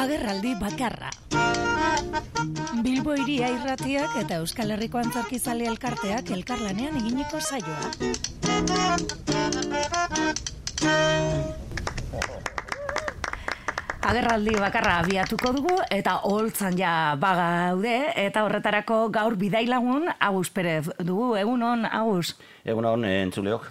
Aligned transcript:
Agerraldi 0.00 0.54
bakarra. 0.60 1.10
Bilbo 2.84 3.16
iria 3.18 3.50
irratiak 3.52 4.14
eta 4.22 4.38
Euskal 4.44 4.70
Herriko 4.76 5.00
antzarkizale 5.02 5.66
elkarteak 5.72 6.30
elkarlanean 6.36 6.96
eginiko 7.02 7.40
saioa. 7.40 7.90
Agerraldi 14.00 14.54
bakarra 14.56 14.94
abiatuko 15.02 15.50
dugu 15.52 15.74
eta 15.92 16.14
holtzan 16.24 16.72
ja 16.78 16.92
bagaude 17.20 18.14
eta 18.16 18.46
horretarako 18.46 19.02
gaur 19.12 19.36
bidailagun 19.36 20.08
Agus 20.18 20.48
Perez 20.48 20.88
dugu. 21.04 21.34
Egunon, 21.36 21.84
Agus. 21.84 22.32
Egun 22.64 22.84
hon, 22.84 23.04
eh, 23.04 23.22
entzuleok. 23.22 23.66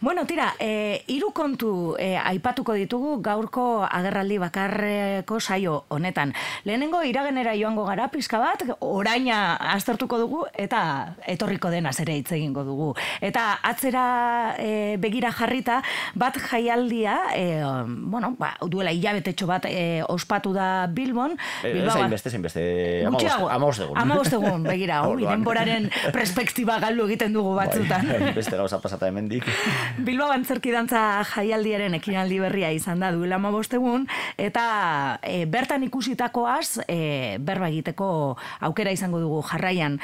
Bueno, 0.00 0.24
tira, 0.26 0.54
e, 0.58 1.02
hiru 1.06 1.30
kontu 1.32 1.94
e, 1.98 2.16
aipatuko 2.16 2.74
ditugu 2.74 3.20
gaurko 3.22 3.84
agerraldi 3.86 4.38
bakarreko 4.38 5.38
saio 5.40 5.84
honetan. 5.88 6.34
Lehenengo 6.64 7.02
iragenera 7.02 7.54
joango 7.54 7.84
gara 7.86 8.08
pizka 8.08 8.38
bat, 8.38 8.64
oraina 8.80 9.54
aztertuko 9.74 10.18
dugu 10.18 10.44
eta 10.54 11.14
etorriko 11.26 11.70
dena 11.70 11.90
ere 12.02 12.16
hitz 12.18 12.32
egingo 12.32 12.64
dugu. 12.64 12.94
Eta 13.20 13.58
atzera 13.62 14.56
e, 14.58 14.96
begira 14.98 15.30
jarrita, 15.32 15.82
bat 16.14 16.38
jaialdia, 16.38 17.18
e, 17.34 17.60
bueno, 17.86 18.34
ba, 18.38 18.56
duela 18.66 18.92
hilabetetxo 18.92 19.46
bat 19.46 19.66
e, 19.72 20.02
ospatu 20.08 20.52
da 20.52 20.86
Bilbon. 20.86 21.36
E, 21.64 21.72
Bilbao- 21.72 21.96
Zain 21.96 22.10
beste, 22.12 22.30
zain 22.30 22.42
beste, 22.44 22.62
Gutxiago. 23.08 23.48
amabost 23.48 23.80
egun. 23.86 23.98
Amabost 23.98 24.32
egun, 24.36 24.62
begira, 24.68 25.02
Orduan. 25.08 25.32
denboraren 25.38 25.90
perspektiba 26.12 26.78
galdu 26.82 27.06
egiten 27.08 27.32
dugu 27.32 27.54
batzutan. 27.56 28.06
Bai, 28.12 28.32
beste 28.36 28.56
gauza 28.56 28.80
pasata 28.80 29.08
hemendik. 29.08 29.44
Bilbao 30.06 30.30
antzerki 30.34 30.70
dantza 30.74 31.22
jaialdiaren 31.34 31.94
ekinaldi 31.98 32.38
berria 32.42 32.70
izan 32.72 33.00
da 33.00 33.10
duela 33.12 33.40
egun 33.72 34.06
eta 34.38 35.18
e, 35.22 35.46
bertan 35.46 35.82
ikusitakoaz 35.84 36.80
e, 36.88 37.38
berba 37.40 37.68
egiteko 37.68 38.36
aukera 38.60 38.92
izango 38.92 39.20
dugu 39.20 39.42
jarraian. 39.42 39.98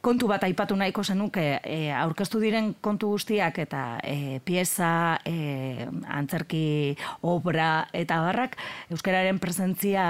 Kontu 0.00 0.28
bat 0.30 0.44
aipatu 0.46 0.76
nahiko 0.76 1.04
zenuke 1.04 1.44
e, 1.62 1.90
aurkeztu 1.92 2.40
diren 2.42 2.74
kontu 2.80 3.10
guztiak 3.14 3.58
eta 3.62 3.98
e, 4.04 4.40
pieza, 4.44 5.18
e, 5.24 5.86
antzerki, 6.08 6.96
obra 7.22 7.86
eta 7.92 8.20
barrak 8.24 8.56
euskararen 8.90 9.38
presentzia 9.42 10.06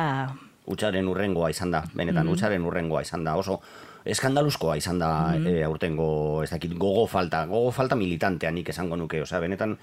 Utsaren 0.67 1.07
urrengoa 1.07 1.53
izan 1.53 1.71
da, 1.71 1.85
benetan 1.95 2.27
utsaren 2.27 2.65
urrengoa 2.67 3.05
izan 3.07 3.23
da, 3.23 3.37
oso 3.39 3.61
eskandaluzkoa 4.07 4.77
izan 4.81 5.01
da 5.03 5.11
eh, 5.37 5.63
aurtengo, 5.67 6.43
ez 6.45 6.51
dakit, 6.53 6.75
gogo 6.79 7.07
falta, 7.11 7.45
gogo 7.51 7.73
falta 7.75 7.99
militantea 7.99 8.53
nik 8.55 8.71
esango 8.73 8.99
nuke, 8.99 9.23
osea, 9.25 9.41
benetan 9.43 9.77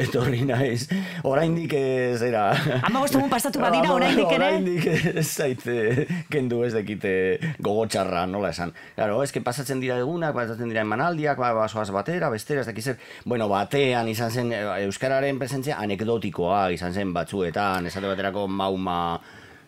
etorri 0.00 0.44
naiz, 0.46 0.86
oraindik 1.26 1.74
ez 1.76 2.20
era... 2.24 2.50
Hamabost 2.86 3.16
egun 3.18 3.30
pasatu 3.32 3.60
badira, 3.62 3.92
oraindik 3.94 4.32
ere? 4.36 4.50
Oraindik 4.50 4.86
ez 5.20 5.26
zaite 5.26 6.06
kendu 6.32 6.62
ez 6.66 6.72
dekite 6.76 7.12
gogo 7.58 7.86
txarra, 7.90 8.24
nola 8.30 8.52
esan. 8.54 8.72
Claro, 8.96 9.20
ez 9.24 9.32
que 9.34 9.42
pasatzen 9.44 9.82
dira 9.82 9.98
egunak, 10.00 10.34
pasatzen 10.36 10.70
dira 10.70 10.84
emanaldiak, 10.86 11.40
ba, 11.40 11.52
basoaz 11.56 11.90
batera, 11.94 12.30
bestera, 12.32 12.64
ez 12.64 12.70
dakiz 12.70 12.86
zer. 12.92 13.00
Bueno, 13.24 13.48
batean 13.50 14.08
izan 14.12 14.30
zen, 14.32 14.52
eh, 14.56 14.64
Euskararen 14.86 15.40
presentzia 15.40 15.80
anekdotikoa 15.82 16.68
izan 16.76 16.94
zen 16.96 17.14
batzuetan, 17.16 17.90
esate 17.90 18.08
baterako 18.10 18.46
mauma, 18.48 19.00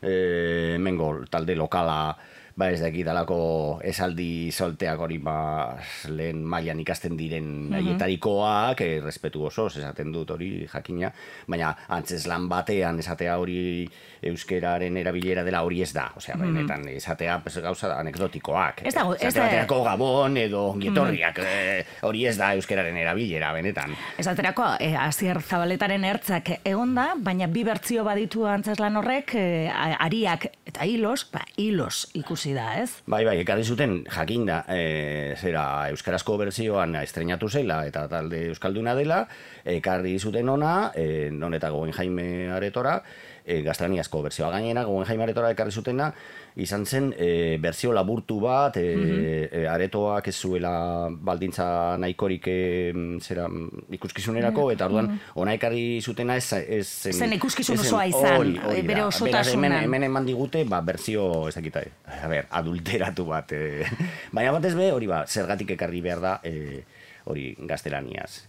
eh, 0.00 0.76
mengo, 0.80 1.14
talde 1.30 1.58
lokala, 1.58 2.16
ba 2.56 2.70
ez 2.70 2.80
dakit 2.82 3.06
alako 3.08 3.80
esaldi 3.84 4.50
solteak 4.52 4.98
hori 5.00 5.18
ba 5.18 5.76
lehen 6.08 6.42
mailan 6.44 6.80
ikasten 6.80 7.16
diren 7.16 7.70
haietarikoak, 7.72 8.80
eh, 8.84 9.00
respetu 9.00 9.44
osoz 9.48 9.76
esaten 9.80 10.12
dut 10.12 10.30
hori 10.30 10.66
jakina, 10.72 11.12
baina 11.48 11.70
antzeslan 11.88 12.48
batean 12.48 12.98
esatea 13.00 13.38
hori 13.38 13.88
euskeraren 14.22 14.96
erabilera 15.00 15.42
dela 15.44 15.62
hori 15.66 15.80
ez 15.82 15.92
da, 15.94 16.10
osea, 16.16 16.36
benetan 16.36 16.84
esatea 16.88 17.38
pues, 17.42 17.56
gauza 17.64 17.94
anekdotikoak. 17.98 18.82
Ez 18.86 18.94
dago- 18.94 19.16
ez 19.18 19.34
da- 19.34 19.66
gabon 19.66 20.36
edo 20.36 20.66
ongietorriak, 20.72 21.38
eh, 21.38 21.84
hori 22.02 22.26
ez 22.26 22.36
da 22.38 22.52
euskeraren 22.54 22.96
erabilera, 22.96 23.52
benetan. 23.52 23.94
Esaterako, 24.18 24.64
e, 24.78 24.94
Asier 24.96 25.40
Zabaletaren 25.40 26.04
ertzak 26.04 26.50
egonda, 26.64 27.14
baina 27.18 27.46
bi 27.46 27.64
bertzio 27.64 28.04
baditu 28.04 28.46
antzeslan 28.46 28.96
horrek, 28.96 29.34
e, 29.34 29.70
ariak 29.98 30.46
eta 30.66 30.84
hilos, 30.86 31.26
ba, 31.32 31.42
hilos 31.56 32.08
ikusi 32.14 32.41
da, 32.50 32.66
ez? 32.82 32.90
Bai, 33.06 33.22
bai, 33.22 33.36
ekarri 33.44 33.62
zuten 33.62 34.00
jakinda, 34.10 34.64
e, 34.66 35.36
zera 35.38 35.62
euskarazko 35.94 36.34
berzioan 36.40 36.96
estrenatu 36.98 37.46
zela 37.48 37.84
eta 37.86 38.08
talde 38.10 38.48
euskalduna 38.50 38.96
dela, 38.98 39.22
ekarri 39.62 40.18
zuten 40.18 40.50
ona, 40.50 40.90
e, 40.98 41.30
non 41.30 41.54
eta 41.54 41.70
goen 41.70 41.94
jaime 41.94 42.50
aretora, 42.50 42.98
e, 43.44 43.60
gaztelaniazko 43.62 44.22
berzioa 44.24 44.50
gainera, 44.54 44.84
goen 44.88 45.06
jaime 45.08 45.26
aretora 45.26 45.50
ekarri 45.54 45.72
zutena, 45.72 46.08
izan 46.62 46.84
zen 46.86 47.10
e, 47.16 47.58
berzio 47.62 47.92
laburtu 47.96 48.38
bat, 48.42 48.76
e, 48.76 49.48
e, 49.50 49.64
aretoak 49.68 50.28
ez 50.28 50.36
zuela 50.36 50.72
baldintza 51.10 51.66
nahikorik 52.02 52.48
e, 52.48 52.56
zera 53.20 53.48
mm, 53.48 53.86
ikuskizunerako, 53.98 54.68
eta 54.74 54.88
orduan 54.90 55.12
ona 55.40 55.56
ekarri 55.58 56.00
zutena 56.00 56.36
ez, 56.40 56.46
ez 56.62 56.86
zen... 56.86 57.18
Zen 57.24 57.36
ikuskizun 57.38 57.80
osoa 57.80 58.06
izan, 58.10 58.38
hori, 58.40 58.56
hori 58.58 58.86
bere. 58.88 59.06
Beraz, 59.22 59.46
hemen, 59.54 59.76
hemen 59.84 60.08
eman 60.08 60.26
digute, 60.28 60.64
ba, 60.68 60.82
berzio, 60.84 61.48
ez 61.48 61.56
dakit, 61.56 61.78
a 62.06 62.28
ber, 62.30 62.50
adulteratu 62.62 63.26
bat. 63.28 63.54
E, 63.56 63.86
baina 64.36 64.52
batez 64.58 64.74
be, 64.78 64.90
hori 64.94 65.08
ba, 65.10 65.24
zergatik 65.28 65.74
ekarri 65.76 66.02
behar 66.04 66.22
da, 66.24 66.36
e, 66.44 66.82
hori 67.30 67.52
gaztelaniaz. 67.68 68.42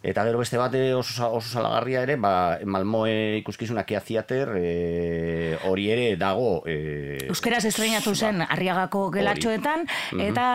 Eta 0.00 0.22
gero 0.22 0.38
beste 0.38 0.56
bate 0.56 0.94
oso, 0.94 1.12
sa- 1.12 1.28
oso 1.34 1.48
salagarria 1.50 2.04
ere, 2.06 2.14
ba, 2.16 2.58
Malmoe 2.64 3.38
ikuskizuna 3.40 3.82
Kea 3.82 3.98
Theater, 4.00 4.52
e, 4.54 5.58
hori 5.66 5.88
ere 5.90 6.04
dago... 6.16 6.62
E, 6.70 7.26
Euskeraz 7.26 7.64
estrenatu 7.66 8.14
zen 8.14 8.44
Arriagako 8.46 9.08
gelatxoetan, 9.10 9.82
eta 10.22 10.46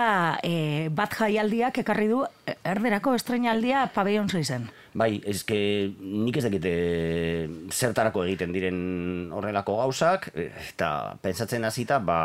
e, 0.47 0.87
bat 0.95 1.11
jaialdiak 1.19 1.81
ekarri 1.83 2.07
du 2.07 2.23
erderako 2.63 3.17
estrenaldia 3.19 3.89
pabellon 3.93 4.31
zen. 4.31 4.69
Bai, 4.95 5.19
ezke 5.27 5.91
nik 5.99 6.37
ez 6.37 6.43
dakite 6.47 6.73
zertarako 7.73 8.23
egiten 8.23 8.53
diren 8.55 9.29
horrelako 9.33 9.75
gauzak, 9.83 10.31
eta 10.37 11.17
pentsatzen 11.21 11.65
hasita, 11.67 11.99
ba... 11.99 12.19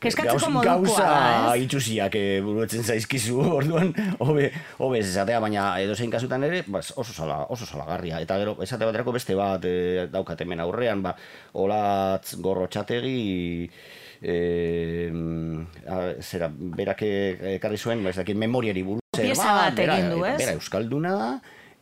Kezkatzeko 0.00 0.38
gauz- 0.38 0.52
modukoa 0.54 0.76
Gauza 0.78 1.06
da, 1.08 1.54
ez? 1.56 1.62
itxusiak 1.64 2.14
e, 2.14 2.24
buruetzen 2.44 2.84
zaizkizu 2.86 3.40
orduan, 3.58 3.92
hobe, 4.22 4.50
hobe 4.78 5.00
esatea, 5.02 5.40
baina 5.42 5.64
edozein 5.82 6.10
kasutan 6.12 6.44
ere, 6.46 6.62
ba, 6.66 6.78
oso, 6.78 7.12
sala, 7.12 7.40
oso 7.50 7.66
salagarria. 7.66 8.20
Eta 8.22 8.38
gero, 8.38 8.56
esate 8.62 8.86
baterako 8.86 9.12
beste 9.18 9.34
bat 9.38 9.64
e, 9.66 10.06
daukat 10.12 10.40
hemen 10.46 10.60
aurrean, 10.62 11.02
ba, 11.02 11.16
olatz 11.58 12.36
gorrotxategi, 12.38 13.68
e, 14.22 15.10
a, 15.88 15.98
zera, 16.22 16.48
berak 16.52 17.02
ekarri 17.58 17.78
zuen, 17.78 18.02
ba, 18.04 18.10
ez 18.14 18.18
dakit, 18.22 18.36
memoriari 18.38 18.82
buruz. 18.86 19.02
Pieza 19.18 19.50
bat 19.54 19.74
bera- 19.78 19.98
egin 19.98 20.12
du, 20.14 20.24
ez? 20.24 20.36
Bera 20.38 20.54
euskalduna 20.58 21.14
da, 21.18 21.30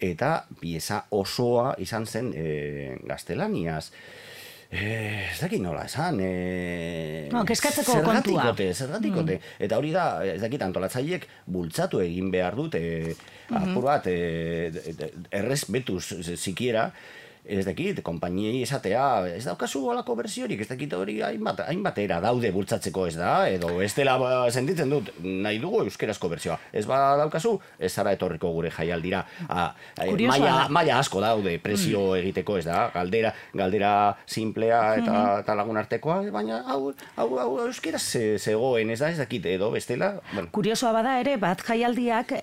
eta 0.00 0.30
pieza 0.60 1.02
osoa 1.16 1.74
izan 1.84 2.06
zen 2.06 2.32
e, 2.36 2.96
gaztelaniaz. 3.08 3.90
Eh, 4.68 5.30
ez 5.30 5.38
dakit 5.38 5.60
nola 5.62 5.84
esan, 5.86 6.18
eh, 6.20 7.28
No, 7.30 7.44
kezkatzeko 7.46 7.92
kontua. 8.02 8.22
zergatikote, 8.42 8.66
zergatikote. 8.74 9.40
Eta 9.62 9.76
hori 9.78 9.92
da, 9.94 10.24
ez 10.26 10.40
dakit 10.42 10.62
antolatzaileek 10.66 11.28
bultzatu 11.46 12.00
egin 12.02 12.30
behar 12.34 12.56
dute, 12.58 13.14
apur 13.50 13.82
bat, 13.86 14.06
eh, 14.10 14.72
errez 15.30 15.64
betuz 15.70 16.02
zikiera, 16.34 16.90
ez 17.48 17.64
dakit, 17.64 18.00
konpainiei 18.02 18.62
esatea, 18.64 19.02
ez 19.36 19.44
daukazu 19.46 19.84
olako 19.92 20.16
bersiorik, 20.18 20.60
ez 20.64 20.68
dakit 20.68 20.92
hori 20.98 21.20
hainbat, 21.22 21.60
hainbatera 21.68 22.16
daude 22.20 22.50
bultzatzeko 22.50 23.04
ez 23.06 23.14
da, 23.14 23.48
edo 23.48 23.68
ez 23.84 23.92
dela 23.94 24.16
ba, 24.18 24.30
sentitzen 24.50 24.90
dut, 24.90 25.12
nahi 25.22 25.60
dugu 25.62 25.84
euskerazko 25.84 26.28
bersioa. 26.32 26.56
Ez 26.72 26.82
ba 26.90 26.98
daukazu, 27.20 27.52
ez 27.78 27.92
zara 27.92 28.12
etorriko 28.16 28.50
gure 28.56 28.72
jaialdira. 28.74 29.20
A, 29.46 29.68
a, 29.68 30.06
Kuriosoa 30.08 30.38
maila, 30.40 30.56
da. 30.64 30.68
maila 30.74 30.98
asko 30.98 31.20
daude 31.22 31.52
presio 31.62 32.02
egiteko 32.18 32.56
ez 32.58 32.64
da, 32.66 32.88
galdera, 32.94 33.30
galdera 33.54 33.92
simplea 34.26 34.80
eta, 34.98 35.20
eta 35.44 35.54
lagun 35.54 35.78
artekoa, 35.78 36.18
baina 36.34 36.62
hau, 36.66 36.90
hau, 37.16 37.28
hau 37.38 37.48
euskeraz 37.68 38.02
ze- 38.02 38.38
zegoen 38.42 38.90
ez 38.90 38.98
da, 39.04 39.12
ez 39.14 39.18
dakit, 39.22 39.46
edo 39.54 39.70
bestela, 39.70 40.16
bueno, 40.32 40.48
Kuriosoa 40.50 40.90
bada 40.98 41.14
ere, 41.22 41.36
bat 41.38 41.62
jaialdiak 41.62 42.34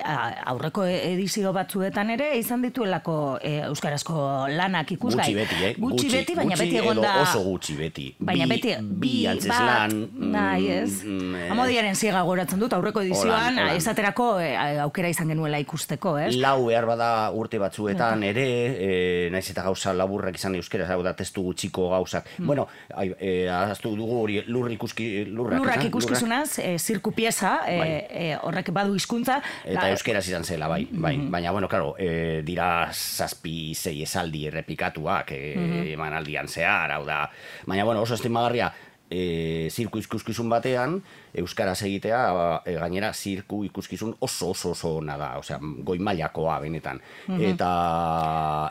aurreko 0.54 0.86
edizio 0.88 1.52
batzuetan 1.56 2.16
ere 2.16 2.32
izan 2.40 2.64
dituelako 2.64 3.18
e, 3.44 3.58
euskarazko 3.68 4.48
lanak 4.54 4.93
ikusgai. 4.96 5.26
Gutxi 5.34 5.36
beti, 5.40 5.58
eh? 5.68 5.74
Gutxi, 5.80 6.10
beti, 6.14 6.36
baina 6.38 6.56
gutxi 6.56 6.66
beti 6.66 6.80
egon 6.82 7.02
da... 7.04 7.14
oso 7.22 7.44
gutxi 7.46 7.76
beti. 7.78 8.06
Baina 8.20 8.48
bi, 8.48 8.56
beti, 8.56 8.76
bi, 9.04 9.14
antzeslan... 9.32 9.96
bat, 10.06 10.26
nahi 10.38 10.70
ez. 10.78 11.04
mm, 11.04 11.36
eh, 11.42 11.52
Amodiaren 11.54 11.96
ziega 11.96 12.22
goratzen 12.28 12.60
dut, 12.64 12.74
aurreko 12.74 13.02
edizioan, 13.06 13.60
esaterako 13.76 14.28
eh, 14.44 14.54
aukera 14.84 15.10
izan 15.12 15.30
genuela 15.34 15.60
ikusteko, 15.64 16.16
ez? 16.24 16.32
Lau 16.40 16.68
behar 16.68 16.86
bada 16.90 17.10
urte 17.36 17.60
batzuetan 17.62 18.24
ere, 18.24 18.48
e, 18.74 18.90
naiz 19.34 19.46
eta 19.52 19.64
gauza 19.66 19.94
laburrak 19.94 20.36
izan 20.40 20.56
euskera, 20.60 20.88
hau 20.94 21.02
da 21.06 21.14
testu 21.18 21.44
gutxiko 21.50 21.90
gauzak. 21.94 22.28
Mm. 22.38 22.48
Bueno, 22.48 22.68
ai, 22.94 23.10
e, 23.20 23.34
ahaztu 23.50 23.96
dugu 23.98 24.22
hori 24.24 24.42
lur 24.48 24.70
ikuski, 24.72 25.26
lurrak, 25.26 25.60
Lurrak 25.60 25.84
ikuskizunaz, 25.90 26.60
eh, 26.60 26.78
zirku 26.80 27.12
pieza, 27.16 27.62
eh, 27.68 28.08
eh, 28.10 28.38
horrek 28.42 28.72
badu 28.76 28.96
hizkuntza. 28.96 29.42
Eta 29.64 29.82
la- 29.82 29.92
euskeraz 29.92 30.26
izan 30.28 30.44
zela, 30.44 30.68
bai, 30.68 30.88
bai. 30.92 31.16
Baina, 31.34 31.52
bueno, 31.52 31.68
claro, 31.70 31.96
e, 31.98 32.42
dira 32.46 32.90
zazpi 32.94 33.74
zei 33.76 34.02
esaldi 34.04 34.50
errepikatuak 34.84 35.32
e, 35.32 35.94
emanaldian 35.94 36.48
zehar, 36.48 36.92
hau 36.92 37.06
da. 37.06 37.30
Baina, 37.66 37.86
bueno, 37.86 38.02
oso 38.02 38.16
estimagarria, 38.16 38.72
e, 39.14 39.70
zirku 39.70 40.00
ikuskizun 40.02 40.50
batean, 40.50 40.98
euskaraz 41.38 41.78
egitea, 41.86 42.20
e, 42.66 42.74
gainera 42.82 43.12
zirku 43.14 43.62
ikuskizun 43.68 44.16
oso 44.26 44.50
oso 44.54 44.72
oso 44.74 44.96
ona 45.02 45.18
da, 45.22 45.30
osea, 45.42 45.60
goi 45.86 46.00
mailakoa 46.02 46.60
benetan. 46.64 47.02
Eta, 47.40 47.70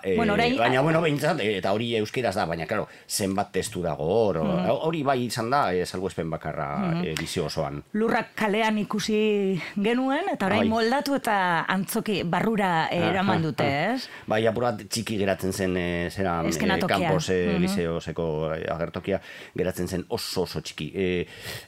e, 0.03 0.17
Bueno, 0.17 0.35
orain- 0.35 0.59
baina, 0.59 0.81
bueno, 0.83 1.01
behintzat, 1.05 1.41
e, 1.41 1.59
eta 1.59 1.73
hori 1.73 1.93
euskeraz 2.01 2.35
da, 2.39 2.47
baina, 2.51 2.67
claro, 2.67 2.89
zenbat 3.09 3.53
testu 3.55 3.83
dago 3.85 4.05
hor, 4.05 4.39
hori 4.83 5.03
bai 5.07 5.19
izan 5.27 5.51
da, 5.51 5.63
e, 5.75 5.87
salbuespen 5.87 6.31
bakarra 6.31 6.69
edizio 7.05 7.47
osoan. 7.47 7.83
Lurrak 7.95 8.35
kalean 8.39 8.79
ikusi 8.83 9.61
genuen, 9.77 10.29
eta 10.33 10.47
orain 10.51 10.65
Bai. 10.65 10.69
moldatu 10.73 11.15
eta 11.19 11.37
antzoki 11.69 12.23
barrura 12.25 12.89
eraman 12.91 13.43
dute, 13.43 13.69
ez? 13.95 14.09
Bai, 14.27 14.43
apurat 14.47 14.83
txiki 14.89 15.19
geratzen 15.21 15.53
zen 15.53 15.77
e, 15.77 15.89
zera 16.11 16.41
e. 16.43 16.87
Campos 16.93 17.29
liseoseko 17.63 18.25
e, 18.57 18.65
agertokia 18.73 19.21
geratzen 19.57 19.89
zen 19.89 20.05
oso 20.09 20.32
oso 20.39 20.61
txiki. 20.61 20.89
E, 20.95 21.07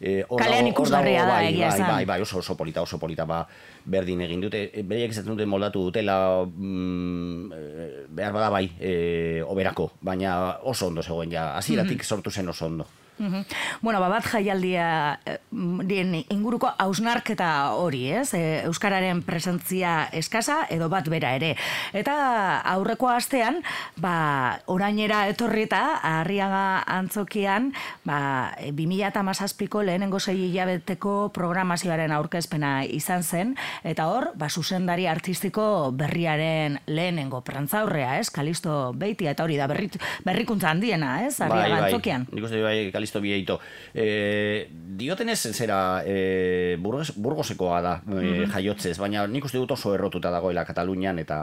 e, 0.00 0.16
hor 0.28 0.40
Kalean 0.40 0.70
ikusgarria 0.70 1.26
da, 1.26 1.36
bai, 1.36 1.52
egia 1.52 1.68
bai, 1.68 1.76
esan. 1.76 1.90
bai, 1.90 2.04
bai, 2.08 2.20
oso 2.24 2.38
oso 2.38 2.56
polita, 2.56 2.82
oso 2.82 2.98
polita, 2.98 3.26
ba, 3.28 3.44
berdin 3.84 4.24
egin 4.24 4.40
dute. 4.40 4.64
E, 4.72 4.82
Bereiek 4.82 5.12
esaten 5.12 5.34
dute 5.34 5.46
moldatu 5.46 5.84
dutela 5.90 6.18
mm, 6.46 7.52
e, 7.52 7.88
behar 8.08 8.34
bada 8.36 8.50
bai, 8.50 8.66
e, 8.80 9.42
oberako, 9.46 9.90
baina 10.00 10.60
oso 10.62 10.88
ondo 10.88 11.02
zegoen 11.02 11.32
ja, 11.32 11.50
hasieratik 11.58 12.04
sortu 12.04 12.30
zen 12.30 12.48
oso 12.48 12.66
ondo. 12.66 12.88
Mhm. 13.18 13.44
Bueno, 13.80 14.00
ba, 14.00 14.08
bat 14.08 14.24
jaialdia 14.26 15.20
eh, 15.24 15.38
dien 15.86 16.14
inguruko 16.28 16.70
hausnarketa 16.78 17.74
hori, 17.78 18.08
ez? 18.10 18.34
E, 18.34 18.64
Euskararen 18.66 19.22
presentzia 19.22 20.08
eskasa 20.12 20.64
edo 20.70 20.88
bat 20.90 21.06
bera 21.08 21.34
ere. 21.36 21.54
Eta 21.94 22.60
aurreko 22.74 23.08
astean, 23.12 23.60
ba, 23.96 24.60
orainera 24.66 25.28
etorri 25.30 25.64
eta 25.68 26.00
Arriaga 26.04 26.82
antzokian, 26.90 27.70
ba, 28.04 28.54
2017ko 28.66 29.84
lehenengo 29.86 30.18
sei 30.20 30.48
hilabeteko 30.48 31.30
programazioaren 31.34 32.12
aurkezpena 32.12 32.84
izan 32.84 33.22
zen, 33.22 33.54
eta 33.84 34.08
hor, 34.10 34.32
ba, 34.34 34.50
zuzendari 34.50 35.06
artistiko 35.06 35.92
berriaren 35.94 36.80
lehenengo 36.86 37.42
prantzaurrea, 37.46 38.18
ez? 38.18 38.28
Kalisto 38.34 38.92
Beitia, 38.96 39.32
eta 39.36 39.46
hori 39.46 39.56
da 39.60 39.68
berrit, 39.70 39.96
berrikuntza 40.26 40.70
handiena, 40.74 41.20
ez? 41.26 41.38
Arriaga 41.40 41.84
antzokian. 41.84 42.26
Nik 42.32 42.50
uste 42.50 42.60
bai 42.64 42.90
Kalisto 43.04 43.20
Bieito. 43.20 43.60
E, 43.92 44.68
diotenez 44.72 45.52
zera 45.52 46.02
e, 46.06 46.76
Burgos, 46.80 47.12
Burgosekoa 47.16 47.80
da 47.84 47.94
e, 48.00 48.46
jaiotzez, 48.48 48.96
baina 48.98 49.26
nik 49.28 49.44
uste 49.44 49.60
dut 49.60 49.76
oso 49.76 49.92
errotuta 49.94 50.32
dagoela 50.32 50.64
Katalunian 50.64 51.20
eta 51.20 51.38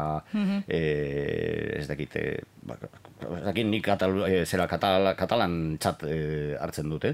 e, 0.67 0.81
ez 1.77 1.87
dakit, 1.87 2.17
e, 2.17 2.39
ba, 2.65 2.79
ez 3.37 3.43
dakit 3.45 3.69
nik 3.69 3.85
Katalu, 3.85 4.25
e, 4.25 4.45
zera 4.45 4.67
katal, 4.71 5.13
katalan 5.19 5.77
txat 5.77 6.07
e, 6.09 6.17
hartzen 6.57 6.89
dute. 6.89 7.13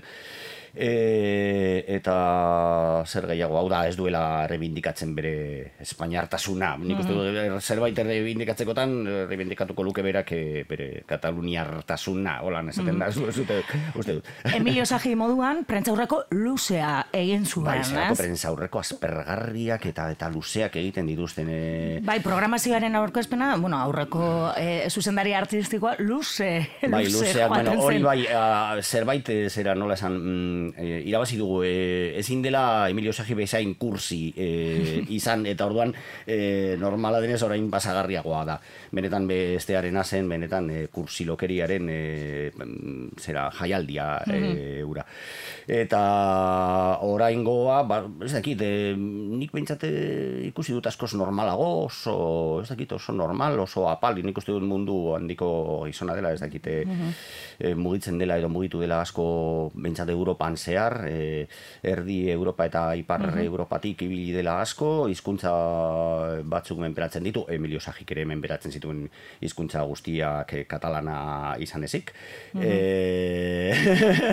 E, 0.77 1.83
eta 1.97 3.03
zer 3.07 3.25
gehiago, 3.31 3.57
hau 3.57 3.67
da 3.71 3.81
ez 3.89 3.95
duela 3.97 4.45
rebindikatzen 4.49 5.15
bere 5.17 5.33
espainiartasuna. 5.81 6.75
Nik 6.83 7.01
uste 7.01 7.15
dut 7.15 7.39
er, 7.41 7.55
zerbait 7.61 7.97
rebindikatzekotan 7.97 8.93
rebindikatuko 9.29 9.85
luke 9.87 10.05
berak 10.05 10.31
eh, 10.37 10.63
bere 10.69 10.89
kataluniartasuna, 11.09 12.37
holan 12.45 12.69
esaten 12.69 13.01
da, 13.01 13.09
ez 13.09 13.17
dut, 13.17 13.31
ez 13.31 13.37
dut, 13.41 13.73
uste 13.97 14.17
dut. 14.19 14.31
Emilio 14.53 14.85
Sagi 14.85 15.15
moduan, 15.17 15.63
prentzaurreko 15.67 16.23
luzea 16.37 17.07
egin 17.15 17.45
zuen, 17.45 17.71
Bai, 17.71 17.79
ez? 17.81 18.17
prensa 18.19 18.51
aurreko 18.51 18.81
aspergarriak 18.83 19.89
eta 19.89 20.09
eta 20.13 20.29
luzeak 20.33 20.77
egiten 20.79 21.09
dituzten. 21.09 21.49
E, 21.49 21.99
Bai, 22.05 22.19
programazioaren 22.25 22.95
aurkezpena, 23.01 23.55
bueno, 23.57 23.79
aurreko 23.81 24.53
e, 24.57 24.87
zuzendari 24.89 25.33
artistikoa 25.37 25.95
luze, 25.99 26.51
bai, 26.83 27.05
luze 27.07 27.25
luzeak, 27.25 27.49
bueno, 27.49 27.71
joaten 27.71 27.83
hori 27.87 28.03
bai, 28.03 28.19
a, 28.29 28.77
zerbait 28.81 29.29
eh, 29.33 29.49
zera 29.49 29.75
nola 29.75 29.97
esan, 29.97 30.17
mm, 30.17 30.66
eh, 30.77 31.01
irabazi 31.05 31.37
dugu, 31.37 31.61
eh, 31.63 32.17
ezin 32.19 32.41
dela 32.41 32.89
Emilio 32.89 33.13
Sagi 33.13 33.33
bezain 33.37 33.75
kursi 33.75 34.33
eh, 34.35 35.03
izan, 35.17 35.45
eta 35.45 35.65
orduan 35.65 35.93
eh, 36.25 36.75
normala 36.79 37.21
denez 37.23 37.41
orain 37.43 37.69
basagarriagoa 37.71 38.43
da. 38.45 38.57
Benetan 38.91 39.27
bestearen 39.27 39.97
zen, 40.03 40.29
benetan 40.29 40.69
eh, 40.69 40.87
kursilokeriaren 40.91 41.89
eh, 41.89 42.51
mm, 42.55 43.17
zera 43.19 43.49
jaialdia 43.51 44.07
eh, 44.27 44.83
ura. 44.83 45.05
Eta 45.67 46.01
oraingoa, 47.03 47.81
ba, 47.87 48.01
ez 48.23 48.31
dakit, 48.33 48.61
eh, 48.61 48.93
nik 48.97 49.51
behintzat 49.53 49.83
eh, 49.87 50.47
ikusi 50.47 50.75
dut 50.75 50.87
askoz 50.87 51.13
normalago, 51.19 51.85
oso, 51.85 52.61
ez 52.61 52.69
dakit, 52.69 52.97
oso 52.97 53.13
normal, 53.13 53.59
oso 53.59 53.87
apali, 53.89 54.23
nik 54.23 54.37
uste 54.37 54.55
dut 54.55 54.65
mundu 54.67 55.13
handiko 55.15 55.49
gizona 55.87 56.15
dela, 56.17 56.33
ez 56.33 56.41
dakit, 56.41 56.67
eh, 56.67 56.83
eh, 57.59 57.73
mugitzen 57.75 58.17
dela 58.19 58.37
edo 58.37 58.49
mugitu 58.49 58.81
dela 58.81 59.01
asko 59.01 59.71
behintzat 59.75 60.09
Europan 60.09 60.56
zehar, 60.57 61.05
eh, 61.07 61.47
erdi 61.83 62.29
Europa 62.31 62.65
eta 62.65 62.83
ipar 62.95 63.37
Europatik 63.43 64.01
ibili 64.05 64.31
dela 64.35 64.59
asko, 64.61 65.07
hizkuntza 65.09 65.51
batzuk 66.43 66.79
menperatzen 66.81 67.23
ditu, 67.23 67.45
Emilio 67.49 67.79
Sajik 67.79 68.11
ere 68.11 68.25
menperatzen 68.29 68.71
zituen 68.71 69.05
hizkuntza 69.41 69.83
guztiak 69.87 70.53
eh, 70.53 70.63
katalana 70.69 71.55
izan 71.63 71.83
ezik. 71.87 72.13
Eh, 72.61 73.73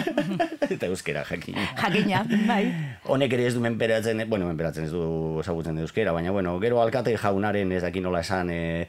eta 0.75 0.87
euskera 0.87 1.25
jakin. 1.29 1.61
Jakina, 1.79 2.25
bai. 2.49 2.65
Honek 3.11 3.37
ere 3.39 3.49
ez 3.49 3.55
du 3.55 3.63
menperatzen, 3.65 4.25
bueno, 4.29 4.49
menperatzen 4.51 4.89
ez 4.89 4.93
du 4.93 5.41
ezagutzen 5.41 5.77
du 5.77 5.87
euskera, 5.87 6.13
baina 6.13 6.33
bueno, 6.35 6.59
gero 6.61 6.81
alkate 6.83 7.17
jaunaren 7.21 7.73
ez 7.73 7.83
daki 7.85 8.03
nola 8.05 8.25
esan, 8.25 8.51
e, 8.51 8.87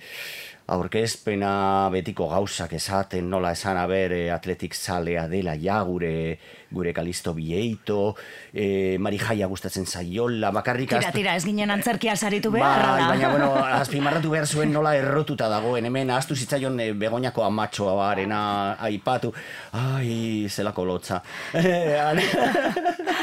aurkezpena 0.68 1.90
betiko 1.94 2.28
gauzak 2.32 2.74
esaten, 2.74 3.30
nola 3.30 3.52
esan, 3.54 3.78
aber, 3.78 4.14
e, 4.18 4.32
atletik 4.34 4.74
zalea 4.74 5.28
dela, 5.30 5.54
ja, 5.62 5.82
gure, 5.86 6.40
gure 6.74 6.94
kalisto 6.94 7.34
bieito, 7.38 8.16
e, 8.52 8.98
marijaia 8.98 9.46
gustatzen 9.48 9.86
zaiola, 9.86 10.50
bakarrik 10.56 10.90
Tira, 10.96 11.12
tira, 11.14 11.36
ez 11.38 11.46
ginen 11.46 11.70
antzerkia 11.72 12.16
saritu 12.16 12.52
beharra 12.52 12.92
Bai, 12.96 13.02
da. 13.02 13.08
baina, 13.14 13.30
bueno, 13.30 13.52
azpimarratu 13.82 14.34
behar 14.34 14.48
zuen 14.48 14.74
nola 14.74 14.96
errotuta 14.98 15.50
dagoen, 15.50 15.86
hemen 15.86 16.10
ahaztu 16.10 16.36
zitzaion 16.36 16.80
e, 16.80 16.92
begoñako 16.98 17.46
amatxoa 17.46 17.94
barena 18.00 18.42
aipatu, 18.90 19.34
ai, 19.74 20.48
zelako 20.50 20.86
lotza. 20.86 21.22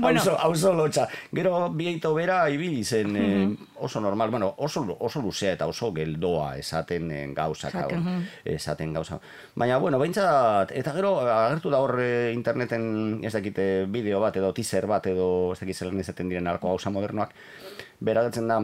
bueno. 0.00 0.20
Auzo, 0.20 0.38
auzo 0.38 0.72
lotza. 0.74 1.08
Gero 1.34 1.70
bieito 1.70 2.14
bera 2.14 2.48
ibili 2.50 2.84
zen 2.84 3.16
eh, 3.16 3.56
oso 3.76 4.00
normal, 4.00 4.30
bueno, 4.30 4.54
oso, 4.58 4.84
oso 5.00 5.22
luzea 5.22 5.52
eta 5.52 5.66
oso 5.66 5.92
geldoa 5.92 6.56
esaten 6.58 7.10
eh, 7.10 7.26
gauzak, 7.34 7.72
Zak, 7.72 7.92
mhm. 7.92 8.22
esaten 8.44 8.92
gauza. 8.92 9.20
Baina, 9.54 9.78
bueno, 9.78 9.98
behintzat, 9.98 10.72
eta 10.72 10.92
gero 10.92 11.20
agertu 11.20 11.70
da 11.70 11.78
hor 11.84 11.98
eh, 12.00 12.32
interneten, 12.34 13.20
ez 13.24 13.32
dakite, 13.32 13.86
bideo 13.86 14.20
bat 14.20 14.36
edo 14.36 14.52
teaser 14.52 14.86
bat 14.86 15.06
edo 15.06 15.52
ez 15.52 15.60
dakit 15.60 15.76
zelan 15.76 16.00
esaten 16.00 16.28
diren 16.28 16.46
alko 16.46 16.68
gauza 16.68 16.90
modernoak, 16.90 17.34
beragetzen 18.00 18.48
da 18.48 18.62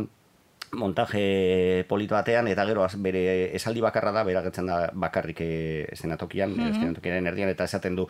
montaje 0.74 1.84
polit 1.88 2.10
batean 2.10 2.48
eta 2.48 2.64
gero 2.66 2.84
az- 2.84 2.98
bere 3.00 3.54
esaldi 3.54 3.80
bakarra 3.80 4.12
da 4.12 4.24
beragetzen 4.24 4.66
da 4.66 4.90
bakarrik 4.92 5.40
eh, 5.40 5.86
eszenatokian, 5.92 6.50
mm 6.50 6.70
eszenatokiaren 6.74 7.26
erdian 7.26 7.48
eta 7.48 7.64
esaten 7.64 7.96
du 7.96 8.08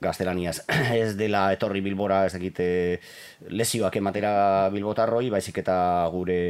gaztelaniaz. 0.00 0.62
Ez 1.02 1.14
dela 1.18 1.50
etorri 1.54 1.82
bilbora 1.84 2.24
ez 2.26 2.32
dakite 2.36 2.66
lesioak 3.48 4.00
ematera 4.00 4.32
bilbotarroi 4.72 5.30
baizik 5.30 5.62
eta 5.62 5.76
gure 6.12 6.40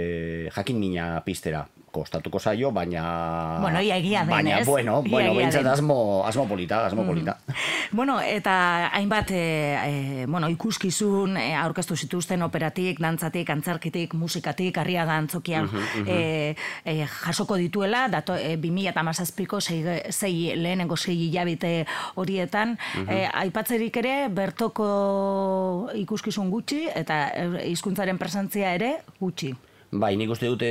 jakin 0.55 0.81
mina 0.81 1.13
pistera 1.27 1.67
kostatuko 1.91 2.39
zaio, 2.39 2.71
baina... 2.71 3.59
Bueno, 3.61 3.81
ia 3.81 3.97
egia 3.97 4.25
denez. 4.25 4.35
Baina, 4.35 4.65
bueno, 4.65 5.03
Ia 5.05 5.11
bueno, 5.11 5.35
behintzat 5.35 5.67
asmo, 5.67 6.25
asmo 6.27 6.47
polita, 6.49 6.87
asmo 6.87 7.05
polita. 7.05 7.39
Bueno, 7.93 8.21
eta 8.21 8.91
hainbat 8.95 9.33
e, 9.35 9.41
e, 9.75 10.27
bueno, 10.31 10.49
ikuskizun 10.53 11.37
e, 11.37 11.49
aurkeztu 11.59 11.97
zituzten 11.97 12.43
operatik, 12.47 13.01
dantzatik, 13.03 13.51
antzarkitik, 13.51 14.15
musikatik, 14.15 14.79
arriaga 14.79 15.17
antzokian 15.19 15.67
e, 16.07 16.55
e, 16.85 16.95
jasoko 17.25 17.57
dituela, 17.59 18.05
dato, 18.09 18.37
e, 18.39 18.55
2008ko 18.63 19.61
sei, 19.61 19.81
sei, 20.15 20.55
lehenengo 20.55 20.97
sei 20.97 21.17
hilabete 21.27 21.73
horietan, 22.15 22.77
e, 23.09 23.25
aipatzerik 23.27 23.99
ere 24.05 24.15
bertoko 24.31 25.91
ikuskizun 25.99 26.51
gutxi 26.55 26.85
eta 26.95 27.25
hizkuntzaren 27.67 28.23
presentzia 28.23 28.77
ere 28.79 29.01
gutxi. 29.19 29.51
Bai, 29.91 30.15
nik 30.15 30.31
uste 30.31 30.47
dute 30.47 30.69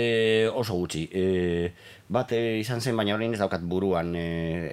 oso 0.48 0.78
gutxi. 0.80 1.02
E, 1.12 1.24
bat 2.08 2.32
e, 2.32 2.60
izan 2.62 2.80
zen, 2.80 2.96
baina 2.96 3.18
orain 3.18 3.34
ez 3.36 3.40
daukat 3.42 3.66
buruan 3.68 4.14
e, 4.16 4.24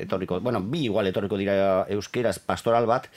etorriko, 0.05 0.39
bueno, 0.41 0.61
bi 0.63 0.85
igual 0.87 1.11
etorriko 1.11 1.39
dira 1.41 1.57
euskeraz 1.91 2.39
pastoral 2.39 2.87
bat. 2.87 3.09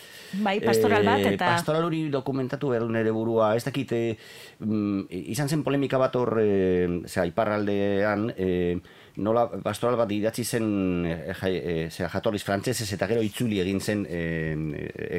Bai, 0.42 0.58
pastoral 0.64 1.06
bat, 1.06 1.22
E, 1.22 1.36
eta... 1.36 1.52
pastoral 1.54 1.86
hori 1.86 2.08
dokumentatu 2.10 2.74
behar 2.74 2.88
du 2.88 2.90
nere 2.96 3.14
burua, 3.14 3.52
ez 3.56 3.64
dakit, 3.68 3.94
e, 3.94 4.18
mm, 4.66 5.06
izan 5.36 5.54
zen 5.54 5.64
polemika 5.64 6.02
bat 6.02 6.18
hor, 6.18 6.34
e, 6.42 7.04
zera, 7.06 7.28
iparraldean, 7.30 8.32
e, 8.34 8.80
nola 9.20 9.44
pastoral 9.64 9.98
bat 10.00 10.12
idatzi 10.16 10.44
zen 10.48 10.66
e, 11.06 11.34
jai, 11.36 11.52
e, 11.60 11.74
zera, 11.92 12.08
jatorriz 12.14 12.42
frantsesez 12.48 12.88
eta 12.96 13.08
gero 13.10 13.22
itzuli 13.26 13.60
egin 13.60 13.82
zen 13.84 14.06
e, 14.10 14.20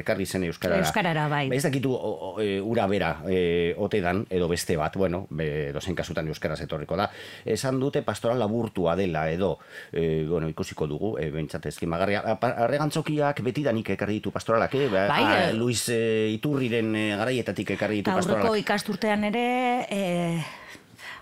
ekarri 0.01 0.25
zen 0.25 0.43
euskarara. 0.47 0.81
Euskarara, 0.81 1.27
bai. 1.29 1.43
Ba, 1.51 1.55
ez 1.55 1.63
dakitu 1.67 1.91
o, 1.93 2.11
o, 2.11 2.31
e, 2.41 2.59
ura 2.61 2.87
bera 2.89 3.11
e, 3.29 3.73
ote 3.77 4.01
dan, 4.01 4.23
edo 4.29 4.47
beste 4.49 4.77
bat, 4.79 4.95
bueno, 4.97 5.27
be, 5.29 5.71
dozen 5.75 5.95
kasutan 5.95 6.27
euskaraz 6.33 6.59
etorriko 6.65 6.97
da. 6.97 7.09
Esan 7.45 7.79
dute 7.79 8.01
pastoral 8.07 8.39
laburtua 8.41 8.95
dela, 8.97 9.27
edo, 9.31 9.57
e, 9.93 10.23
bueno, 10.29 10.49
ikusiko 10.49 10.87
dugu, 10.89 11.13
e, 11.21 11.29
bentsat 11.31 11.65
ezkimagarria. 11.71 12.23
Pa- 12.41 12.55
Arregantzokiak 12.65 13.41
betidanik 13.45 13.93
ekarri 13.95 14.17
ditu 14.19 14.31
pastoralak, 14.33 14.73
eh? 14.75 14.87
Ba, 14.91 15.05
Bai, 15.11 15.23
a, 15.23 15.35
eh. 15.49 15.53
Luis 15.53 15.85
e, 15.93 16.01
Iturriren 16.33 16.95
e, 16.95 17.05
garaietatik 17.21 17.75
ekarri 17.77 18.01
ditu 18.01 18.09
Eta 18.09 18.17
aurreko 18.19 18.39
pastoralak. 18.39 18.63
ikasturtean 18.65 19.29
ere... 19.29 19.45
Eh, 19.91 20.41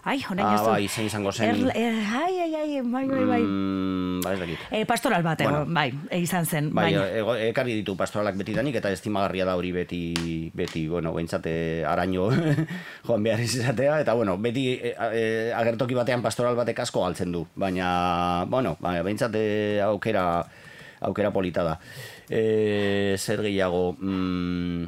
ai, 0.03 0.19
orain 0.29 0.45
Ah, 0.45 0.55
ez 0.55 0.61
bai, 0.61 0.87
zein 0.87 1.07
izango 1.07 1.31
zen. 1.31 1.49
Erl- 1.55 1.71
eh, 1.75 2.05
ai, 2.15 2.39
ai, 2.45 2.53
ai, 2.55 2.81
bai, 2.81 3.05
bai, 3.07 3.25
bai. 3.25 3.41
Mm, 3.41 4.21
ba, 4.23 4.33
ez 4.33 4.39
dakit. 4.39 4.57
Eh, 4.71 4.85
pastoral 4.85 5.23
bat, 5.23 5.41
Bueno. 5.43 5.65
bai, 5.67 5.93
eh, 6.09 6.19
izan 6.19 6.45
zen. 6.45 6.73
Bai, 6.73 6.95
bai. 6.95 7.49
ekarri 7.49 7.73
ditu 7.75 7.95
pastoralak 7.97 8.35
betidanik 8.37 8.75
eta 8.75 8.91
estimagarria 8.91 9.45
da 9.45 9.55
hori 9.55 9.71
beti, 9.71 10.51
beti 10.53 10.87
bueno, 10.87 11.13
bentsate 11.13 11.83
araño 11.85 12.29
joan 13.05 13.23
behar 13.23 13.39
izatea, 13.39 13.99
eta 14.01 14.13
bueno, 14.13 14.37
beti 14.37 14.73
e, 14.73 14.95
e, 15.13 15.53
agertoki 15.53 15.93
batean 15.93 16.21
pastoral 16.21 16.55
batek 16.55 16.79
asko 16.79 17.03
galtzen 17.03 17.31
du, 17.31 17.45
baina, 17.55 18.45
bueno, 18.47 18.77
baina 18.79 19.03
bentsate 19.03 19.81
aukera, 19.81 20.45
aukera 21.01 21.31
polita 21.31 21.63
da. 21.63 21.79
E, 22.29 23.15
zer 23.17 23.41
gehiago, 23.41 23.95
mm, 23.99 24.83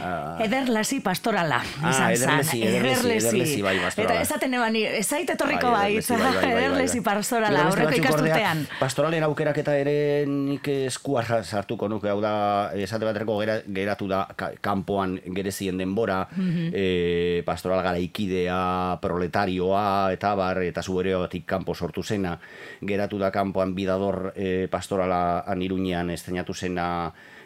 ah, 0.00 0.38
Ederlasi 0.40 1.00
pastorala, 1.00 1.60
Ah, 1.82 1.90
izan 1.92 2.12
Ederlesi, 2.14 2.60
zen. 2.62 2.68
Ederlesi, 2.74 3.26
Ederlesi, 3.28 3.62
bai, 3.62 3.74
pastorala. 3.84 4.14
Eta 4.14 4.22
esaten 4.22 4.54
eban, 4.56 4.76
ez 4.76 5.12
etorriko 5.12 5.70
Bai, 5.70 5.76
bai, 5.76 5.96
Ederlesi, 5.98 6.12
bai, 6.16 6.22
bai, 6.22 6.44
bai, 6.54 6.62
Ederlesi 6.64 7.00
bai. 7.00 7.14
pastorala, 7.14 7.66
ordea, 7.68 7.90
ikasturtean. 8.00 8.62
Pastoralen 8.80 9.26
aukeraketa 9.28 9.76
ere 9.76 10.24
nik 10.26 10.68
eskua 10.88 11.22
sartuko 11.42 11.88
nuke, 11.88 12.08
hau 12.08 12.20
da, 12.24 12.72
esate 12.74 13.04
baterako 13.04 13.38
gera, 13.42 13.58
geratu 13.68 14.08
da 14.08 14.22
ka, 14.34 14.50
kanpoan 14.64 15.18
gerezien 15.36 15.76
denbora, 15.76 16.22
Mhm. 16.36 16.70
e, 16.72 17.42
pastoral 17.44 17.82
garaikidea, 17.84 18.98
proletarioa, 19.04 20.12
eta 20.16 20.34
bar, 20.34 20.62
eta 20.64 20.82
zubereotik 20.82 21.44
kanpo 21.44 21.74
sortu 21.74 22.02
zena, 22.02 22.38
geratu 22.80 23.18
da 23.18 23.30
kanpoan 23.30 23.74
bidador 23.74 24.32
e, 24.34 24.66
pastorala 24.72 25.44
aniruñean 25.46 26.08
estrenatu 26.10 26.54
zena, 26.54 26.85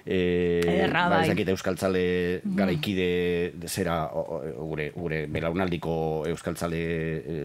e, 0.04 0.60
Ederra, 0.64 1.08
ba, 1.12 1.20
ez 1.24 1.34
bai. 1.34 1.44
euskaltzale 1.52 2.04
garaikide 2.44 3.10
zera 3.68 3.98
gure, 4.12 4.90
gure 4.96 5.26
belaunaldiko 5.30 6.24
euskaltzale 6.30 6.80
e, 6.80 7.36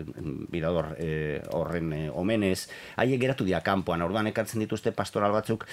e, 0.97 1.11
horren 1.51 1.93
e, 1.93 2.01
omenez, 2.09 2.67
haiek 2.95 3.21
geratu 3.21 3.45
dira 3.45 3.61
kanpoan, 3.61 4.05
orduan 4.05 4.31
ekartzen 4.31 4.63
dituzte 4.63 4.95
pastoral 4.95 5.35
batzuk, 5.35 5.67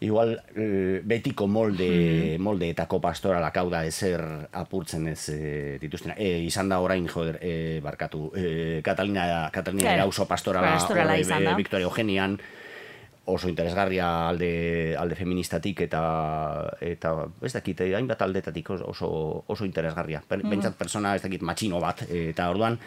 Igual 0.00 0.36
e, 0.54 1.00
betiko 1.02 1.48
molde, 1.50 2.36
moldeetako 2.38 3.00
pastoralak 3.02 3.56
hau 3.58 3.64
da 3.72 3.80
ezer 3.82 4.22
apurtzen 4.54 5.08
ez 5.10 5.24
e, 5.34 5.40
dituztena. 5.82 6.14
E, 6.14 6.44
izan 6.46 6.70
da 6.70 6.78
orain, 6.78 7.08
joder, 7.10 7.40
e, 7.42 7.80
barkatu, 7.82 8.28
e, 8.30 8.78
Katalina, 8.86 9.48
Katalina 9.50 9.96
Claro, 9.96 10.28
pastorala, 10.30 10.76
pastorala. 10.78 11.56
Victoria 11.58 11.90
Eugenian, 11.90 12.38
oso 13.28 13.48
interesgarria 13.48 14.28
alde, 14.28 14.96
alde 14.98 15.14
feministatik 15.18 15.82
eta 15.84 16.00
eta 16.80 17.12
ez 17.44 17.52
dakit, 17.52 17.80
eh, 17.84 17.94
hainbat 17.96 18.22
aldetatik 18.24 18.70
oso- 18.70 19.44
oso, 19.46 19.64
interesgarria. 19.68 20.22
Per, 20.26 20.42
Bentsat 20.48 20.74
persona 20.80 21.14
ez 21.14 21.22
dakit 21.22 21.42
matxino 21.42 21.80
bat, 21.80 22.02
eh, 22.08 22.30
eta 22.32 22.48
orduan 22.50 22.78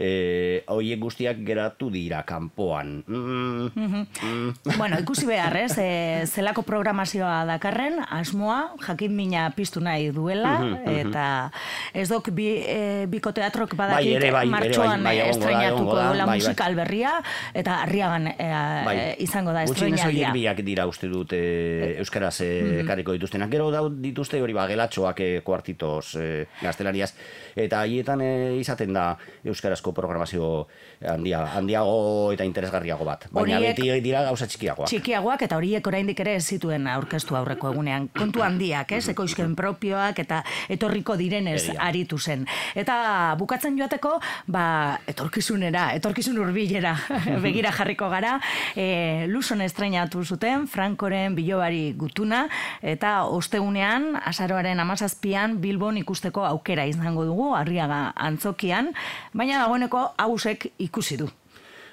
eh, 0.00 0.64
hoiek 0.72 0.98
guztiak 0.98 1.42
geratu 1.44 1.90
dira 1.92 2.22
kanpoan. 2.24 3.02
Mm, 3.06 3.68
mm, 3.76 4.76
Bueno, 4.78 4.96
ikusi 5.04 5.26
behar, 5.28 5.54
ez, 5.60 5.76
e, 5.76 6.24
zelako 6.26 6.62
programazioa 6.64 7.44
dakarren, 7.44 7.98
asmoa, 8.08 8.76
jakin 8.86 9.12
mina 9.16 9.50
piztu 9.56 9.82
nahi 9.84 10.08
duela, 10.16 10.54
eta 10.88 11.50
ez 11.92 12.06
dok 12.08 12.30
bi, 12.32 12.48
e, 12.64 13.06
biko 13.12 13.34
teatrok 13.36 13.74
badakit 13.76 14.16
Bai, 14.16 14.30
bai, 14.30 14.32
bai, 14.38 14.46
martxoan 14.54 15.04
bai, 15.04 15.16
egongo 15.18 15.44
da, 15.44 15.50
estrenatuko 15.50 15.94
duela 15.98 16.24
bai, 16.24 16.26
bai. 16.32 16.38
musikal 16.40 16.78
berria, 16.80 17.12
eta 17.52 17.82
arriagan 17.84 18.30
e, 18.32 18.48
bai. 18.88 18.96
izango 19.20 19.52
da 19.52 19.66
Gutxienez 19.90 20.06
horiek 20.08 20.32
biak 20.34 20.62
dira 20.66 20.86
uste 20.86 21.08
dut 21.08 21.32
e, 21.32 21.96
euskaraz 22.00 22.40
e, 22.44 22.80
ekarriko 22.84 23.12
dituztenak. 23.16 23.50
Gero 23.52 23.70
dau 23.74 23.88
dituzte 23.90 24.40
hori 24.42 24.52
ba 24.56 24.66
gelatxoak 24.70 25.20
e, 25.20 25.28
kuartitos 25.46 26.14
e, 26.20 26.46
gaztelariaz 26.62 27.12
eta 27.56 27.80
haietan 27.84 28.20
e, 28.24 28.30
izaten 28.60 28.92
da 28.94 29.16
euskarazko 29.44 29.92
programazio 29.96 30.66
handia, 31.06 31.44
handiago 31.56 32.32
eta 32.32 32.44
interesgarriago 32.44 33.04
bat. 33.04 33.26
Baina 33.30 33.58
Horiek- 33.58 33.76
beti 33.80 34.00
dira 34.04 34.22
gauza 34.28 34.46
txikiagoak. 34.46 34.88
Txikiagoak 34.90 35.42
eta 35.46 35.56
horiek 35.58 35.86
oraindik 35.86 36.20
ere 36.20 36.36
ez 36.38 36.44
zituen 36.46 36.86
aurkeztu 36.90 37.36
aurreko 37.36 37.70
egunean. 37.72 38.08
Kontu 38.16 38.42
handiak, 38.44 38.92
ez? 38.92 39.08
Ekoizken 39.12 39.54
propioak 39.56 40.18
eta 40.22 40.42
etorriko 40.68 41.16
direnez 41.16 41.62
Egia. 41.68 41.80
aritu 41.88 42.18
zen. 42.18 42.46
Eta 42.78 43.34
bukatzen 43.38 43.76
joateko, 43.78 44.18
ba, 44.46 44.98
etorkizunera, 45.10 45.90
etorkizun 45.98 46.38
hurbilera 46.38 46.94
begira 47.44 47.72
jarriko 47.72 48.08
gara. 48.12 48.38
E, 48.76 49.26
Luzon 49.28 49.60
estrenatu 49.80 50.20
zuten, 50.24 50.66
Frankoren 50.68 51.34
bilobari 51.34 51.94
gutuna, 51.96 52.44
eta 52.82 53.24
ostegunean, 53.24 54.12
azaroaren 54.28 54.80
amazazpian, 54.80 55.56
Bilbon 55.62 55.96
ikusteko 55.96 56.44
aukera 56.44 56.84
izango 56.86 57.24
dugu, 57.24 57.54
arriaga 57.56 58.10
antzokian, 58.16 58.92
baina 59.32 59.62
dagoeneko 59.62 60.10
hausek 60.20 60.68
ikusi 60.78 61.16
du. 61.16 61.30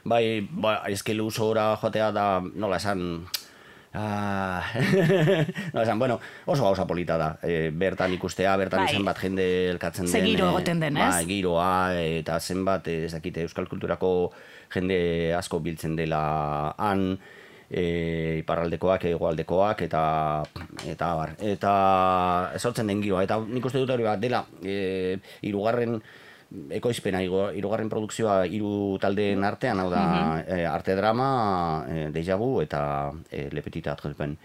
Bai, 0.07 0.41
ba, 0.51 0.81
eske 0.91 1.15
luzora 1.15 1.75
joatea 1.81 2.11
da, 2.11 2.29
nola 2.55 2.77
esan, 2.81 3.27
Ah, 3.97 4.61
nola 5.73 5.83
esan, 5.87 5.97
bueno, 5.97 6.19
oso 6.45 6.61
gauza 6.67 6.83
polita 6.85 7.15
da. 7.17 7.29
E, 7.41 7.71
bertan 7.73 8.11
ikustea, 8.13 8.51
bertan 8.59 8.83
Bai. 8.83 8.91
zenbat 8.93 9.17
jende 9.23 9.45
elkatzen 9.71 10.05
Ze 10.11 10.19
den. 10.19 10.27
giro 10.27 10.45
eh, 10.45 10.51
egoten 10.51 10.83
den, 10.83 10.97
ez? 10.99 11.07
Bai, 11.15 11.23
giroa, 11.25 11.71
eta 12.19 12.35
zenbat, 12.39 12.85
ez 12.91 13.13
dakite, 13.15 13.47
euskal 13.47 13.65
kulturako 13.71 14.11
jende 14.75 15.33
asko 15.39 15.63
biltzen 15.63 15.95
dela 15.97 16.75
han, 16.77 17.17
e, 17.69 18.39
iparraldekoak, 18.43 19.09
egoaldekoak, 19.11 19.83
eta 19.87 20.03
eta 20.87 21.11
bar, 21.19 21.35
eta 21.43 21.73
sortzen 22.57 22.87
den 22.87 23.03
giroa, 23.03 23.25
eta 23.27 23.39
nik 23.43 23.65
uste 23.65 23.81
dut 23.81 23.91
hori 23.95 24.07
bat 24.07 24.21
dela, 24.21 24.45
e, 24.63 25.17
irugarren 25.47 25.99
ekoizpena, 26.47 27.19
hirugarren 27.21 27.89
produkzioa 27.91 28.45
hiru 28.47 28.97
taldeen 29.03 29.43
artean, 29.43 29.81
hau 29.83 29.89
da, 29.91 30.03
eh, 30.47 30.63
arte 30.65 30.95
drama, 30.95 31.83
e, 31.89 32.07
deja 32.15 32.37
vu 32.39 32.61
eta 32.61 33.11
e, 33.29 33.49
Le 33.51 33.61
Petit 33.61 33.83
Teatre 33.83 34.13
Pen. 34.15 34.37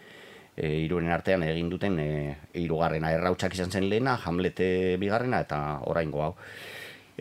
E, 0.56 0.68
hiruren 0.82 1.08
artean 1.14 1.44
egin 1.46 1.70
duten 1.70 1.98
e, 2.02 2.08
hirugarrena 2.60 3.12
errautsak 3.14 3.54
izan 3.54 3.70
zen 3.70 3.88
lehena, 3.88 4.18
Hamlete 4.24 4.96
bigarrena 5.00 5.40
eta 5.46 5.78
oraingo 5.88 6.22
hau. 6.26 6.34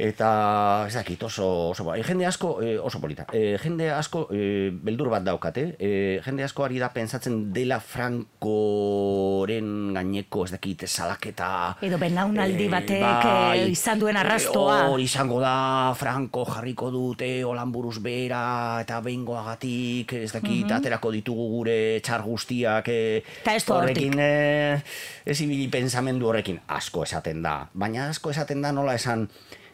Eta 0.02 0.86
ez 0.88 0.96
dakit 0.96 1.22
oso, 1.24 1.70
oso 1.72 1.84
ba, 1.86 1.98
e, 1.98 2.04
jende 2.08 2.26
asko 2.26 2.58
e, 2.64 2.78
oso 2.80 3.00
polita. 3.04 3.28
E, 3.34 3.58
jende 3.62 3.92
asko 3.94 4.28
e, 4.32 4.72
beldur 4.72 5.10
bat 5.14 5.24
daukate. 5.28 5.76
E, 5.78 6.22
jende 6.26 6.44
asko 6.48 6.66
ari 6.66 6.80
da 6.82 6.90
pentsatzen 6.94 7.54
dela 7.54 7.80
Frankoren 7.84 9.70
gaineko 9.94 10.46
ez 10.48 10.52
dakit 10.56 10.88
salaketa 10.88 11.78
Edo 11.86 11.98
belaunaldi 12.02 12.62
Eh, 12.62 12.70
batek 12.72 13.04
bai, 13.04 13.72
izan 13.72 14.00
duen 14.02 14.18
arrastoa. 14.18 14.78
Hor 14.92 15.02
izango 15.02 15.40
da, 15.42 15.94
Franco 15.98 16.44
jarriko 16.48 16.92
dute, 16.94 17.30
holan 17.48 17.72
buruz 17.74 17.98
bera, 18.04 18.82
eta 18.84 19.00
behingoagatik, 19.06 20.14
ez 20.22 20.32
dakit, 20.34 20.70
aterako 20.72 21.12
ditugu 21.16 21.48
gure 21.56 21.78
txar 22.04 22.26
guztiak, 22.26 22.92
du 22.92 23.74
horrekin, 23.76 24.20
eh, 24.20 24.82
ez 25.26 25.40
ibili 25.42 25.68
pensamendu 25.72 26.30
horrekin, 26.30 26.60
asko 26.68 27.04
esaten 27.08 27.42
da. 27.42 27.56
Baina 27.74 28.10
asko 28.10 28.32
esaten 28.32 28.62
da 28.62 28.72
nola 28.72 28.96
esan, 28.96 29.28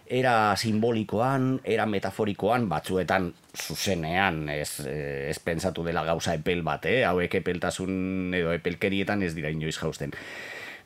era 0.09 0.55
simbolikoan, 0.55 1.59
era 1.63 1.85
metaforikoan, 1.85 2.67
batzuetan 2.69 3.31
zuzenean, 3.55 4.47
ez, 4.49 4.79
eh, 4.87 5.29
ez 5.29 5.39
pensatu 5.39 5.83
dela 5.83 6.03
gauza 6.07 6.35
epel 6.37 6.63
bat, 6.63 6.85
eh? 6.85 7.03
hauek 7.05 7.39
epeltasun 7.41 8.33
edo 8.37 8.53
epelkerietan 8.55 9.23
ez 9.23 9.33
dira 9.35 9.51
inoiz 9.53 9.77
jausten 9.77 10.15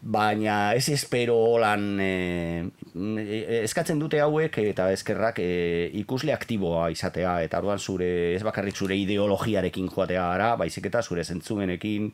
baina 0.01 0.73
ez 0.73 0.89
espero 0.89 1.35
holan 1.37 1.99
e, 2.01 2.65
eskatzen 3.61 3.99
dute 4.01 4.19
hauek 4.19 4.57
eta 4.63 4.89
eskerrak 4.91 5.39
e, 5.39 5.89
ikusle 6.01 6.33
aktiboa 6.33 6.89
izatea 6.89 7.35
eta 7.45 7.59
orduan 7.61 7.79
zure 7.79 8.33
ez 8.33 8.41
bakarrik 8.43 8.75
zure 8.75 8.97
ideologiarekin 8.97 9.91
joatea 9.93 10.23
gara, 10.33 10.55
baizik 10.57 10.89
eta 10.89 11.03
zure 11.05 11.23
zentzumenekin 11.23 12.09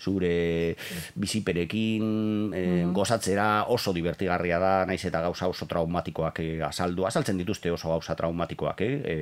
zure 0.00 0.76
biziperekin 1.14 2.54
e, 2.54 2.64
gozatzera 2.94 3.66
oso 3.68 3.92
divertigarria 3.96 4.58
da, 4.62 4.72
naiz 4.88 5.02
eta 5.04 5.22
gauza 5.24 5.48
oso 5.50 5.66
traumatikoak 5.70 6.40
e, 6.40 6.48
azaldu. 6.66 7.06
Azaltzen 7.06 7.38
dituzte 7.40 7.70
oso 7.70 7.92
gauza 7.92 8.16
traumatikoak, 8.16 8.80
eh? 8.86 8.94
E, 9.04 9.18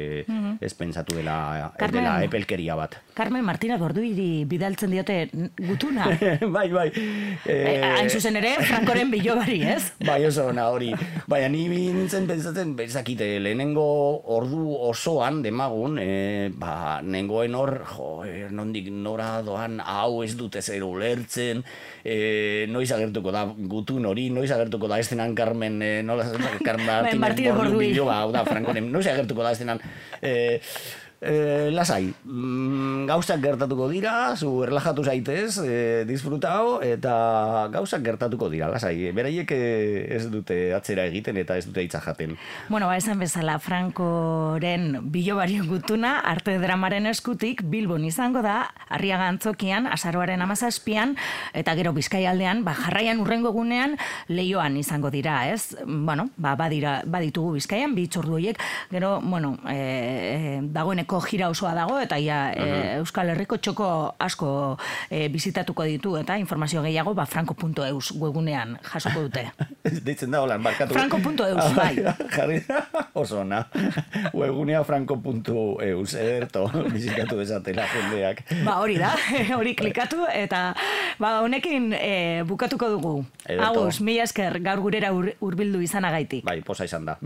Ez 0.61 0.73
pentsatu 0.75 1.15
dela, 1.17 1.73
Carmen. 1.79 2.03
dela 2.03 2.25
epelkeria 2.25 2.75
bat. 2.79 2.97
Carmen 3.15 3.45
Martina 3.45 3.77
Borduiri 3.79 4.45
bidaltzen 4.49 4.91
diote 4.91 5.19
gutuna. 5.57 6.09
bai, 6.57 6.69
bai. 6.73 6.89
Eh, 7.49 7.79
hain 7.83 8.11
zuzen 8.11 8.37
ere, 8.41 8.57
Frankoren 8.63 9.11
bilobari, 9.13 9.61
ez? 9.67 9.93
Bai, 10.09 10.21
oso 10.27 10.49
ona 10.51 10.69
hori. 10.73 10.91
Baina 11.29 11.49
ni 11.53 11.67
nintzen 11.69 12.27
pentsatzen, 12.29 12.75
bezakite, 12.79 13.27
lehenengo 13.43 13.85
ordu 14.35 14.73
osoan 14.89 15.43
demagun, 15.45 15.99
e, 16.03 16.49
ba, 16.55 17.01
nengoen 17.03 17.55
hor, 17.59 17.75
jo, 17.89 18.09
e, 18.25 18.49
nondik 18.51 18.91
nora 18.93 19.31
doan, 19.47 19.79
hau 19.85 20.23
ez 20.25 20.35
dute 20.39 20.63
zer 20.69 20.85
ulertzen, 20.87 21.65
e, 22.05 22.67
noiz 22.71 22.91
agertuko 22.95 23.35
da 23.35 23.45
gutun 23.73 24.07
hori, 24.09 24.29
noiz 24.35 24.51
agertuko 24.55 24.91
da 24.91 25.01
estenan 25.03 25.35
Carmen, 25.39 25.81
e, 25.83 25.93
nola, 26.07 26.29
Carmen 26.67 27.19
Martínez 27.19 27.57
Bordu 27.57 27.83
biloba, 27.83 28.21
hau 28.23 28.33
da, 28.35 28.45
Frankoren, 28.49 28.93
noiz 28.93 29.07
agertuko 29.11 29.47
da 29.47 29.55
estenan, 29.57 29.83
e, 30.23 30.61
E, 31.21 31.71
lasai, 31.75 32.15
mm, 32.25 33.07
gauzak 33.11 33.41
gertatuko 33.43 33.89
dira, 33.91 34.37
zu 34.37 34.63
erlajatu 34.63 35.03
zaitez, 35.03 35.59
e, 35.59 36.05
disfrutao, 36.07 36.79
eta 36.79 37.67
gauzak 37.75 38.05
gertatuko 38.07 38.47
dira, 38.53 38.69
lasai. 38.71 39.11
Beraiek 39.11 39.51
e, 39.51 39.59
ez 40.15 40.29
dute 40.31 40.73
atzera 40.77 41.09
egiten 41.11 41.41
eta 41.43 41.57
ez 41.59 41.65
dute 41.67 41.83
hitza 41.83 41.99
jaten. 42.05 42.37
Bueno, 42.69 42.87
ba, 42.87 42.95
esan 42.97 43.19
bezala, 43.19 43.59
Frankoren 43.59 45.11
bilobari 45.11 45.59
gutuna, 45.67 46.21
arte 46.23 46.55
dramaren 46.63 47.11
eskutik, 47.11 47.65
Bilbon 47.67 48.07
izango 48.07 48.45
da, 48.47 48.71
Arriaga 48.89 49.27
antzokian, 49.27 49.91
azaroaren 49.91 50.47
amazazpian, 50.47 51.17
eta 51.53 51.75
gero 51.75 51.93
bizkaialdean, 51.99 52.63
ba, 52.63 52.77
jarraian 52.79 53.19
urrengo 53.19 53.51
gunean, 53.57 53.99
leioan 54.31 54.79
izango 54.79 55.11
dira, 55.11 55.49
ez? 55.51 55.75
Bueno, 55.83 56.31
ba, 56.37 56.55
badira, 56.55 57.01
baditugu 57.11 57.57
bizkaian, 57.59 57.99
bi 57.99 58.07
itzordu 58.07 58.39
horiek, 58.39 58.63
gero, 58.95 59.19
bueno, 59.19 59.57
e, 59.67 60.63
dagoeneko 60.63 61.08
jira 61.25 61.49
osoa 61.49 61.73
dago, 61.75 61.97
eta 62.01 62.19
ia 62.21 62.39
e, 62.53 62.67
Euskal 62.99 63.33
Herriko 63.33 63.59
txoko 63.63 63.89
asko 64.21 64.51
e, 65.11 65.29
bizitatuko 65.33 65.87
ditu, 65.89 66.15
eta 66.21 66.37
informazio 66.41 66.83
gehiago, 66.85 67.15
ba, 67.17 67.27
franco.eus 67.27 68.13
webunean 68.21 68.77
jasoko 68.85 69.25
dute. 69.27 69.47
Deitzen 70.07 70.35
da, 70.35 70.43
holan, 70.45 70.63
barkatu. 70.63 70.95
Franco.eus, 70.95 71.71
bai. 71.81 71.95
Jarri 72.35 72.61
oso 73.15 73.41
ona. 73.41 73.65
Webgunea 74.35 74.85
franco.eus, 74.85 76.15
ederto, 76.15 76.67
bizitatu 76.95 77.41
desatela 77.41 77.89
jendeak. 77.95 78.45
Ba, 78.67 78.79
hori 78.83 78.99
da, 79.01 79.15
hori 79.57 79.75
klikatu, 79.79 80.27
eta 80.33 80.69
ba, 81.19 81.39
honekin 81.47 81.93
e, 81.97 82.45
bukatuko 82.49 82.93
dugu. 82.99 83.17
Agus, 83.57 84.03
mila 84.05 84.29
esker 84.29 84.61
gaur 84.65 84.85
gurera 84.85 85.15
ur, 85.17 85.33
urbildu 85.41 85.83
izanagaitik. 85.85 86.45
Bai, 86.47 86.61
posa 86.67 86.89
izan 86.89 87.09
da. 87.09 87.19